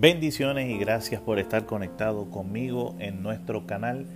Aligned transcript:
Bendiciones 0.00 0.70
y 0.70 0.78
gracias 0.78 1.20
por 1.20 1.40
estar 1.40 1.66
conectado 1.66 2.30
conmigo 2.30 2.94
en 3.00 3.20
nuestro 3.20 3.66
canal 3.66 4.06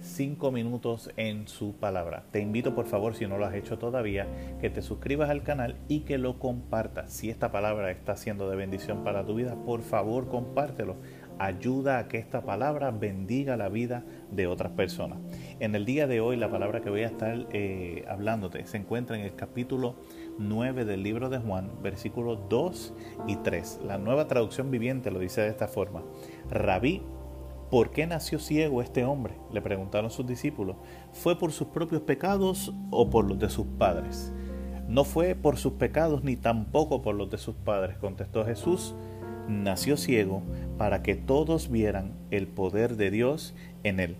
5 0.00 0.52
minutos 0.52 1.10
en 1.16 1.48
su 1.48 1.74
palabra. 1.74 2.22
Te 2.30 2.38
invito 2.38 2.76
por 2.76 2.86
favor, 2.86 3.16
si 3.16 3.26
no 3.26 3.38
lo 3.38 3.46
has 3.46 3.54
hecho 3.54 3.76
todavía, 3.76 4.28
que 4.60 4.70
te 4.70 4.82
suscribas 4.82 5.30
al 5.30 5.42
canal 5.42 5.74
y 5.88 6.02
que 6.02 6.16
lo 6.16 6.38
compartas. 6.38 7.12
Si 7.12 7.28
esta 7.28 7.50
palabra 7.50 7.90
está 7.90 8.16
siendo 8.16 8.48
de 8.48 8.54
bendición 8.54 9.02
para 9.02 9.26
tu 9.26 9.34
vida, 9.34 9.56
por 9.66 9.82
favor 9.82 10.28
compártelo. 10.28 10.94
Ayuda 11.40 11.98
a 11.98 12.06
que 12.06 12.18
esta 12.18 12.42
palabra 12.42 12.92
bendiga 12.92 13.56
la 13.56 13.68
vida 13.68 14.04
de 14.30 14.46
otras 14.46 14.70
personas. 14.70 15.18
En 15.58 15.74
el 15.74 15.84
día 15.84 16.06
de 16.06 16.20
hoy 16.20 16.36
la 16.36 16.52
palabra 16.52 16.82
que 16.82 16.90
voy 16.90 17.02
a 17.02 17.06
estar 17.06 17.48
eh, 17.52 18.04
hablándote 18.08 18.64
se 18.66 18.76
encuentra 18.76 19.18
en 19.18 19.24
el 19.24 19.34
capítulo 19.34 19.96
9 20.38 20.84
del 20.84 21.02
libro 21.02 21.28
de 21.28 21.38
Juan, 21.38 21.70
versículos 21.82 22.38
2 22.48 22.94
y 23.26 23.36
3. 23.36 23.80
La 23.86 23.98
nueva 23.98 24.28
traducción 24.28 24.70
viviente 24.70 25.10
lo 25.10 25.18
dice 25.18 25.40
de 25.40 25.48
esta 25.48 25.68
forma. 25.68 26.02
Rabí, 26.50 27.02
¿por 27.70 27.90
qué 27.90 28.06
nació 28.06 28.38
ciego 28.38 28.82
este 28.82 29.04
hombre? 29.04 29.34
Le 29.52 29.60
preguntaron 29.60 30.10
sus 30.10 30.26
discípulos. 30.26 30.76
¿Fue 31.12 31.38
por 31.38 31.52
sus 31.52 31.68
propios 31.68 32.02
pecados 32.02 32.72
o 32.90 33.10
por 33.10 33.26
los 33.26 33.38
de 33.38 33.50
sus 33.50 33.66
padres? 33.78 34.32
No 34.88 35.04
fue 35.04 35.34
por 35.34 35.56
sus 35.56 35.74
pecados 35.74 36.24
ni 36.24 36.36
tampoco 36.36 37.02
por 37.02 37.14
los 37.14 37.30
de 37.30 37.38
sus 37.38 37.54
padres, 37.54 37.96
contestó 37.98 38.44
Jesús. 38.44 38.94
Nació 39.48 39.96
ciego 39.96 40.42
para 40.78 41.02
que 41.02 41.14
todos 41.14 41.70
vieran 41.70 42.12
el 42.30 42.46
poder 42.46 42.96
de 42.96 43.10
Dios 43.10 43.54
en 43.84 44.00
él. 44.00 44.16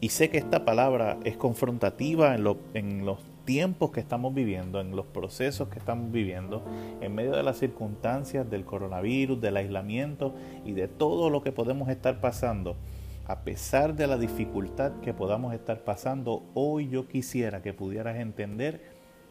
Y 0.00 0.08
sé 0.08 0.30
que 0.30 0.38
esta 0.38 0.64
palabra 0.64 1.18
es 1.24 1.36
confrontativa 1.36 2.34
en, 2.34 2.44
en 2.74 3.04
los 3.04 3.18
tiempos 3.44 3.90
que 3.90 4.00
estamos 4.00 4.34
viviendo, 4.34 4.80
en 4.80 4.94
los 4.96 5.06
procesos 5.06 5.68
que 5.68 5.78
estamos 5.78 6.10
viviendo, 6.10 6.64
en 7.00 7.14
medio 7.14 7.32
de 7.32 7.42
las 7.42 7.58
circunstancias 7.58 8.48
del 8.48 8.64
coronavirus, 8.64 9.40
del 9.40 9.56
aislamiento 9.56 10.34
y 10.64 10.72
de 10.72 10.88
todo 10.88 11.30
lo 11.30 11.42
que 11.42 11.52
podemos 11.52 11.88
estar 11.88 12.20
pasando, 12.20 12.76
a 13.26 13.40
pesar 13.40 13.94
de 13.94 14.06
la 14.06 14.18
dificultad 14.18 14.92
que 15.00 15.14
podamos 15.14 15.54
estar 15.54 15.84
pasando, 15.84 16.42
hoy 16.54 16.88
yo 16.88 17.06
quisiera 17.06 17.62
que 17.62 17.72
pudieras 17.72 18.16
entender 18.16 18.80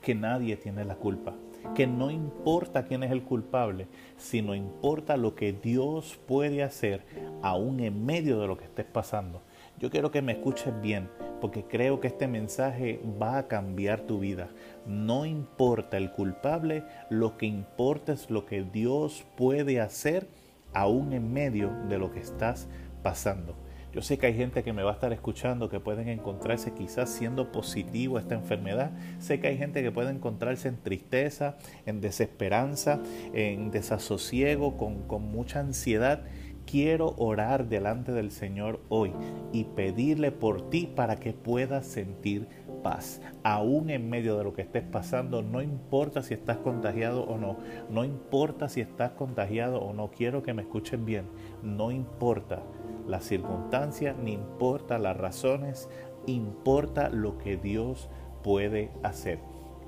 que 0.01 0.15
nadie 0.15 0.57
tiene 0.57 0.85
la 0.85 0.95
culpa, 0.95 1.35
que 1.75 1.87
no 1.87 2.09
importa 2.09 2.85
quién 2.85 3.03
es 3.03 3.11
el 3.11 3.23
culpable, 3.23 3.87
sino 4.17 4.55
importa 4.55 5.17
lo 5.17 5.35
que 5.35 5.53
Dios 5.53 6.19
puede 6.27 6.63
hacer 6.63 7.05
aún 7.41 7.79
en 7.79 8.05
medio 8.05 8.39
de 8.39 8.47
lo 8.47 8.57
que 8.57 8.65
estés 8.65 8.85
pasando. 8.85 9.41
Yo 9.79 9.89
quiero 9.89 10.11
que 10.11 10.21
me 10.21 10.33
escuches 10.33 10.73
bien, 10.81 11.09
porque 11.41 11.63
creo 11.63 11.99
que 11.99 12.07
este 12.07 12.27
mensaje 12.27 13.01
va 13.21 13.37
a 13.37 13.47
cambiar 13.47 14.01
tu 14.01 14.19
vida. 14.19 14.49
No 14.85 15.25
importa 15.25 15.97
el 15.97 16.11
culpable, 16.11 16.83
lo 17.09 17.37
que 17.37 17.47
importa 17.47 18.13
es 18.13 18.29
lo 18.29 18.45
que 18.45 18.63
Dios 18.63 19.25
puede 19.35 19.81
hacer 19.81 20.27
aún 20.73 21.11
en 21.11 21.33
medio 21.33 21.71
de 21.89 21.97
lo 21.97 22.11
que 22.11 22.19
estás 22.19 22.69
pasando. 23.03 23.55
Yo 23.93 24.01
sé 24.01 24.17
que 24.17 24.27
hay 24.27 24.35
gente 24.35 24.63
que 24.63 24.71
me 24.71 24.83
va 24.83 24.91
a 24.91 24.93
estar 24.93 25.11
escuchando 25.11 25.67
que 25.67 25.81
pueden 25.81 26.07
encontrarse 26.07 26.73
quizás 26.73 27.09
siendo 27.09 27.51
positivo 27.51 28.15
a 28.15 28.21
esta 28.21 28.35
enfermedad. 28.35 28.91
Sé 29.19 29.41
que 29.41 29.47
hay 29.47 29.57
gente 29.57 29.83
que 29.83 29.91
puede 29.91 30.11
encontrarse 30.11 30.69
en 30.69 30.77
tristeza, 30.77 31.57
en 31.85 31.99
desesperanza, 31.99 33.01
en 33.33 33.69
desasosiego, 33.69 34.77
con, 34.77 35.01
con 35.07 35.23
mucha 35.23 35.59
ansiedad 35.59 36.23
quiero 36.65 37.15
orar 37.17 37.67
delante 37.67 38.11
del 38.11 38.31
Señor 38.31 38.79
hoy 38.89 39.11
y 39.51 39.65
pedirle 39.65 40.31
por 40.31 40.69
ti 40.69 40.87
para 40.87 41.17
que 41.17 41.33
puedas 41.33 41.85
sentir 41.85 42.47
paz. 42.81 43.21
Aún 43.43 43.89
en 43.89 44.09
medio 44.09 44.37
de 44.37 44.43
lo 44.43 44.53
que 44.53 44.61
estés 44.61 44.83
pasando, 44.83 45.41
no 45.41 45.61
importa 45.61 46.23
si 46.23 46.33
estás 46.33 46.57
contagiado 46.57 47.23
o 47.23 47.37
no, 47.37 47.57
no 47.89 48.03
importa 48.03 48.69
si 48.69 48.81
estás 48.81 49.11
contagiado 49.11 49.79
o 49.79 49.93
no, 49.93 50.09
quiero 50.09 50.43
que 50.43 50.53
me 50.53 50.63
escuchen 50.63 51.05
bien, 51.05 51.25
no 51.63 51.91
importa 51.91 52.63
las 53.07 53.25
circunstancias, 53.25 54.15
ni 54.17 54.33
importa 54.33 54.97
las 54.97 55.17
razones, 55.17 55.89
importa 56.27 57.09
lo 57.09 57.37
que 57.37 57.57
Dios 57.57 58.09
puede 58.43 58.91
hacer. 59.03 59.39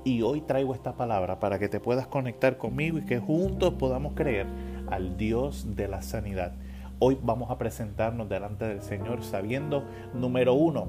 Y 0.04 0.20
hoy 0.20 0.42
traigo 0.42 0.74
esta 0.74 0.96
palabra 0.96 1.40
para 1.40 1.58
que 1.58 1.68
te 1.68 1.80
puedas 1.80 2.06
conectar 2.06 2.58
conmigo 2.58 2.98
y 2.98 3.06
que 3.06 3.18
juntos 3.18 3.74
podamos 3.74 4.12
creer 4.14 4.46
al 4.88 5.16
Dios 5.16 5.76
de 5.76 5.88
la 5.88 6.02
sanidad. 6.02 6.52
Hoy 7.00 7.18
vamos 7.20 7.50
a 7.50 7.58
presentarnos 7.58 8.28
delante 8.28 8.66
del 8.66 8.80
Señor 8.80 9.24
sabiendo, 9.24 9.84
número 10.14 10.54
uno, 10.54 10.86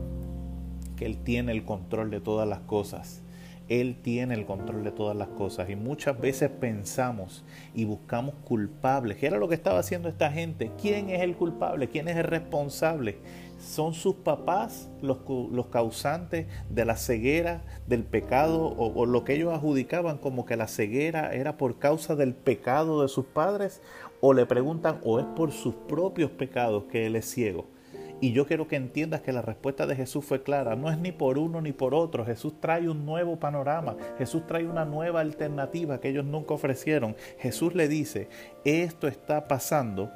que 0.95 1.05
Él 1.07 1.17
tiene 1.23 1.51
el 1.51 1.65
control 1.65 2.11
de 2.11 2.21
todas 2.21 2.47
las 2.47 2.59
cosas. 2.59 3.24
Él 3.67 3.97
tiene 4.01 4.35
el 4.35 4.45
control 4.45 4.83
de 4.83 4.91
todas 4.91 5.15
las 5.15 5.29
cosas 5.29 5.69
y 5.69 5.75
muchas 5.75 6.19
veces 6.19 6.49
pensamos 6.49 7.43
y 7.73 7.85
buscamos 7.85 8.35
culpables. 8.43 9.17
¿Qué 9.17 9.27
era 9.27 9.37
lo 9.37 9.47
que 9.47 9.55
estaba 9.55 9.79
haciendo 9.79 10.07
esta 10.07 10.31
gente? 10.31 10.71
¿Quién 10.79 11.09
es 11.09 11.21
el 11.21 11.35
culpable? 11.35 11.89
¿Quién 11.89 12.07
es 12.07 12.17
el 12.17 12.25
responsable? 12.25 13.17
¿Son 13.59 13.93
sus 13.93 14.15
papás 14.15 14.89
los, 15.01 15.19
los 15.51 15.67
causantes 15.67 16.45
de 16.69 16.85
la 16.85 16.95
ceguera, 16.95 17.61
del 17.87 18.03
pecado 18.03 18.67
o, 18.67 18.93
o 18.93 19.05
lo 19.05 19.23
que 19.23 19.33
ellos 19.33 19.53
adjudicaban 19.53 20.17
como 20.19 20.45
que 20.45 20.57
la 20.57 20.67
ceguera 20.67 21.33
era 21.33 21.57
por 21.57 21.79
causa 21.79 22.15
del 22.15 22.35
pecado 22.35 23.01
de 23.01 23.07
sus 23.07 23.25
padres? 23.25 23.81
¿O 24.21 24.33
le 24.33 24.45
preguntan 24.45 24.99
o 25.03 25.19
es 25.19 25.25
por 25.25 25.51
sus 25.51 25.73
propios 25.73 26.29
pecados 26.29 26.83
que 26.85 27.07
él 27.07 27.15
es 27.15 27.25
ciego? 27.25 27.74
Y 28.21 28.31
yo 28.31 28.47
quiero 28.47 28.67
que 28.67 28.75
entiendas 28.75 29.21
que 29.21 29.33
la 29.33 29.41
respuesta 29.41 29.85
de 29.85 29.95
Jesús 29.95 30.23
fue 30.25 30.41
clara. 30.41 30.75
No 30.75 30.89
es 30.89 30.97
ni 30.97 31.11
por 31.11 31.37
uno 31.37 31.61
ni 31.61 31.73
por 31.73 31.93
otro. 31.93 32.25
Jesús 32.25 32.53
trae 32.59 32.89
un 32.89 33.05
nuevo 33.05 33.37
panorama. 33.37 33.95
Jesús 34.17 34.47
trae 34.47 34.65
una 34.65 34.85
nueva 34.85 35.21
alternativa 35.21 35.99
que 35.99 36.09
ellos 36.09 36.25
nunca 36.25 36.53
ofrecieron. 36.53 37.15
Jesús 37.39 37.75
le 37.75 37.87
dice, 37.87 38.29
esto 38.63 39.07
está 39.07 39.47
pasando 39.47 40.11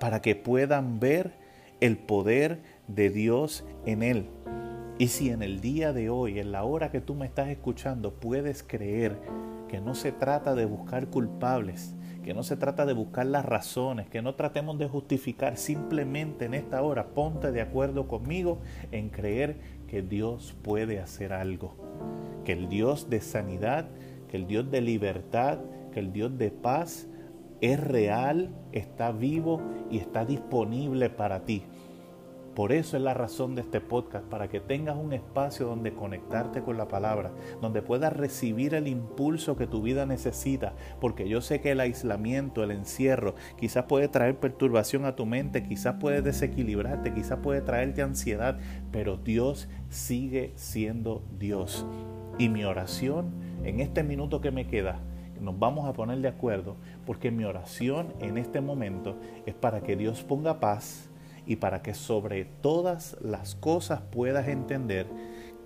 para 0.00 0.22
que 0.22 0.34
puedan 0.34 0.98
ver 0.98 1.32
el 1.80 1.98
poder 1.98 2.60
de 2.88 3.10
Dios 3.10 3.64
en 3.86 4.02
él. 4.02 4.28
Y 4.98 5.08
si 5.08 5.30
en 5.30 5.42
el 5.42 5.60
día 5.60 5.92
de 5.92 6.10
hoy, 6.10 6.38
en 6.38 6.52
la 6.52 6.64
hora 6.64 6.90
que 6.90 7.00
tú 7.00 7.14
me 7.14 7.26
estás 7.26 7.48
escuchando, 7.48 8.14
puedes 8.14 8.62
creer 8.62 9.18
que 9.68 9.80
no 9.80 9.94
se 9.94 10.12
trata 10.12 10.54
de 10.54 10.64
buscar 10.64 11.08
culpables, 11.08 11.94
que 12.22 12.34
no 12.34 12.42
se 12.42 12.56
trata 12.56 12.86
de 12.86 12.92
buscar 12.92 13.26
las 13.26 13.44
razones, 13.44 14.08
que 14.08 14.22
no 14.22 14.34
tratemos 14.34 14.78
de 14.78 14.88
justificar, 14.88 15.56
simplemente 15.56 16.44
en 16.44 16.54
esta 16.54 16.82
hora 16.82 17.08
ponte 17.08 17.50
de 17.50 17.60
acuerdo 17.60 18.06
conmigo 18.06 18.60
en 18.92 19.10
creer 19.10 19.56
que 19.88 20.02
Dios 20.02 20.54
puede 20.62 21.00
hacer 21.00 21.32
algo, 21.32 21.74
que 22.44 22.52
el 22.52 22.68
Dios 22.68 23.10
de 23.10 23.20
sanidad, 23.20 23.86
que 24.28 24.36
el 24.36 24.46
Dios 24.46 24.70
de 24.70 24.80
libertad, 24.80 25.58
que 25.92 26.00
el 26.00 26.12
Dios 26.12 26.38
de 26.38 26.50
paz 26.50 27.08
es 27.60 27.78
real, 27.78 28.50
está 28.72 29.12
vivo 29.12 29.60
y 29.90 29.98
está 29.98 30.24
disponible 30.24 31.10
para 31.10 31.44
ti. 31.44 31.64
Por 32.54 32.72
eso 32.72 32.98
es 32.98 33.02
la 33.02 33.14
razón 33.14 33.54
de 33.54 33.62
este 33.62 33.80
podcast, 33.80 34.26
para 34.26 34.48
que 34.48 34.60
tengas 34.60 34.96
un 34.96 35.14
espacio 35.14 35.66
donde 35.66 35.94
conectarte 35.94 36.60
con 36.60 36.76
la 36.76 36.86
palabra, 36.86 37.32
donde 37.62 37.80
puedas 37.80 38.12
recibir 38.12 38.74
el 38.74 38.88
impulso 38.88 39.56
que 39.56 39.66
tu 39.66 39.80
vida 39.80 40.04
necesita, 40.04 40.74
porque 41.00 41.26
yo 41.30 41.40
sé 41.40 41.62
que 41.62 41.70
el 41.70 41.80
aislamiento, 41.80 42.62
el 42.62 42.72
encierro, 42.72 43.36
quizás 43.56 43.86
puede 43.86 44.08
traer 44.08 44.38
perturbación 44.38 45.06
a 45.06 45.16
tu 45.16 45.24
mente, 45.24 45.62
quizás 45.62 45.94
puede 45.98 46.20
desequilibrarte, 46.20 47.14
quizás 47.14 47.38
puede 47.38 47.62
traerte 47.62 48.02
ansiedad, 48.02 48.58
pero 48.90 49.16
Dios 49.16 49.70
sigue 49.88 50.52
siendo 50.54 51.22
Dios. 51.38 51.86
Y 52.36 52.50
mi 52.50 52.64
oración 52.64 53.32
en 53.64 53.80
este 53.80 54.02
minuto 54.02 54.42
que 54.42 54.50
me 54.50 54.66
queda, 54.66 55.00
nos 55.40 55.58
vamos 55.58 55.88
a 55.88 55.94
poner 55.94 56.18
de 56.18 56.28
acuerdo, 56.28 56.76
porque 57.06 57.30
mi 57.30 57.44
oración 57.44 58.12
en 58.20 58.36
este 58.36 58.60
momento 58.60 59.16
es 59.46 59.54
para 59.54 59.80
que 59.80 59.96
Dios 59.96 60.22
ponga 60.22 60.60
paz, 60.60 61.08
y 61.46 61.56
para 61.56 61.82
que 61.82 61.94
sobre 61.94 62.44
todas 62.44 63.16
las 63.20 63.54
cosas 63.54 64.00
puedas 64.10 64.48
entender 64.48 65.06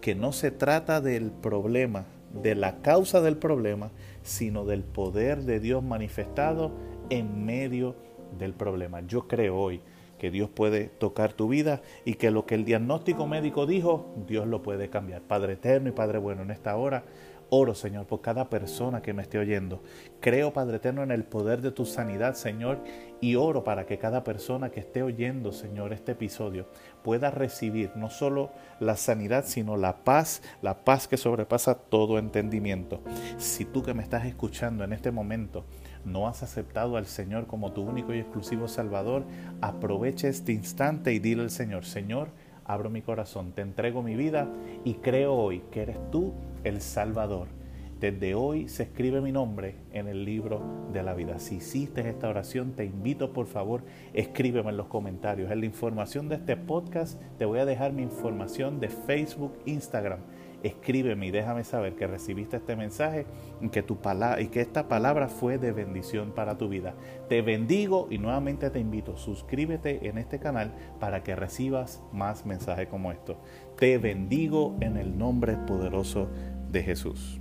que 0.00 0.14
no 0.14 0.32
se 0.32 0.50
trata 0.50 1.00
del 1.00 1.30
problema, 1.30 2.06
de 2.42 2.54
la 2.54 2.82
causa 2.82 3.20
del 3.20 3.36
problema, 3.36 3.90
sino 4.22 4.64
del 4.64 4.84
poder 4.84 5.42
de 5.42 5.60
Dios 5.60 5.82
manifestado 5.82 6.72
en 7.10 7.44
medio 7.44 7.96
del 8.38 8.52
problema. 8.52 9.00
Yo 9.00 9.26
creo 9.28 9.56
hoy 9.56 9.80
que 10.18 10.30
Dios 10.30 10.48
puede 10.48 10.86
tocar 10.86 11.32
tu 11.32 11.48
vida 11.48 11.82
y 12.04 12.14
que 12.14 12.30
lo 12.30 12.46
que 12.46 12.54
el 12.54 12.64
diagnóstico 12.64 13.26
médico 13.26 13.66
dijo, 13.66 14.14
Dios 14.26 14.46
lo 14.46 14.62
puede 14.62 14.88
cambiar. 14.88 15.22
Padre 15.22 15.54
eterno 15.54 15.88
y 15.88 15.92
Padre 15.92 16.18
bueno, 16.18 16.42
en 16.42 16.50
esta 16.50 16.76
hora 16.76 17.04
Oro, 17.48 17.74
Señor, 17.74 18.06
por 18.06 18.22
cada 18.22 18.50
persona 18.50 19.02
que 19.02 19.12
me 19.12 19.22
esté 19.22 19.38
oyendo. 19.38 19.82
Creo, 20.20 20.52
Padre 20.52 20.78
Eterno, 20.78 21.04
en 21.04 21.12
el 21.12 21.24
poder 21.24 21.62
de 21.62 21.70
tu 21.70 21.86
sanidad, 21.86 22.34
Señor, 22.34 22.80
y 23.20 23.36
oro 23.36 23.62
para 23.62 23.86
que 23.86 23.98
cada 23.98 24.24
persona 24.24 24.70
que 24.70 24.80
esté 24.80 25.02
oyendo, 25.02 25.52
Señor, 25.52 25.92
este 25.92 26.12
episodio 26.12 26.66
pueda 27.04 27.30
recibir 27.30 27.92
no 27.94 28.10
solo 28.10 28.50
la 28.80 28.96
sanidad, 28.96 29.44
sino 29.46 29.76
la 29.76 30.04
paz, 30.04 30.42
la 30.60 30.84
paz 30.84 31.06
que 31.06 31.16
sobrepasa 31.16 31.76
todo 31.76 32.18
entendimiento. 32.18 33.00
Si 33.38 33.64
tú 33.64 33.82
que 33.82 33.94
me 33.94 34.02
estás 34.02 34.26
escuchando 34.26 34.82
en 34.82 34.92
este 34.92 35.12
momento 35.12 35.64
no 36.04 36.28
has 36.28 36.42
aceptado 36.42 36.96
al 36.96 37.06
Señor 37.06 37.46
como 37.46 37.72
tu 37.72 37.82
único 37.82 38.12
y 38.12 38.18
exclusivo 38.18 38.68
Salvador, 38.68 39.24
aprovecha 39.60 40.28
este 40.28 40.52
instante 40.52 41.12
y 41.12 41.18
dile 41.20 41.42
al 41.42 41.50
Señor, 41.50 41.84
Señor, 41.84 42.28
abro 42.66 42.90
mi 42.90 43.02
corazón, 43.02 43.52
te 43.52 43.62
entrego 43.62 44.02
mi 44.02 44.16
vida 44.16 44.48
y 44.84 44.94
creo 44.94 45.34
hoy 45.34 45.62
que 45.70 45.82
eres 45.82 45.98
tú 46.10 46.32
el 46.64 46.80
Salvador. 46.80 47.48
Desde 48.00 48.34
hoy 48.34 48.68
se 48.68 48.82
escribe 48.82 49.22
mi 49.22 49.32
nombre 49.32 49.76
en 49.92 50.06
el 50.06 50.26
libro 50.26 50.60
de 50.92 51.02
la 51.02 51.14
vida. 51.14 51.38
Si 51.38 51.56
hiciste 51.56 52.06
esta 52.06 52.28
oración, 52.28 52.72
te 52.72 52.84
invito 52.84 53.32
por 53.32 53.46
favor, 53.46 53.84
escríbeme 54.12 54.68
en 54.68 54.76
los 54.76 54.88
comentarios. 54.88 55.50
En 55.50 55.60
la 55.60 55.66
información 55.66 56.28
de 56.28 56.34
este 56.34 56.58
podcast 56.58 57.18
te 57.38 57.46
voy 57.46 57.58
a 57.58 57.64
dejar 57.64 57.94
mi 57.94 58.02
información 58.02 58.80
de 58.80 58.90
Facebook, 58.90 59.54
Instagram 59.64 60.20
escríbeme 60.62 61.26
y 61.26 61.30
déjame 61.30 61.64
saber 61.64 61.94
que 61.94 62.06
recibiste 62.06 62.56
este 62.56 62.76
mensaje 62.76 63.26
y 63.60 63.68
que, 63.68 63.82
tu 63.82 63.98
y 64.38 64.46
que 64.48 64.60
esta 64.60 64.88
palabra 64.88 65.28
fue 65.28 65.58
de 65.58 65.72
bendición 65.72 66.32
para 66.32 66.58
tu 66.58 66.68
vida. 66.68 66.94
Te 67.28 67.42
bendigo 67.42 68.08
y 68.10 68.18
nuevamente 68.18 68.70
te 68.70 68.78
invito, 68.78 69.16
suscríbete 69.16 70.08
en 70.08 70.18
este 70.18 70.38
canal 70.38 70.74
para 71.00 71.22
que 71.22 71.36
recibas 71.36 72.02
más 72.12 72.46
mensajes 72.46 72.88
como 72.88 73.12
estos. 73.12 73.36
Te 73.78 73.98
bendigo 73.98 74.76
en 74.80 74.96
el 74.96 75.16
nombre 75.16 75.56
poderoso 75.66 76.28
de 76.70 76.82
Jesús. 76.82 77.40